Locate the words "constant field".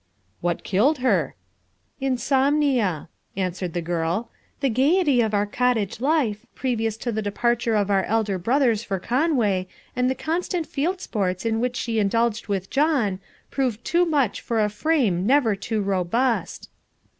10.15-11.01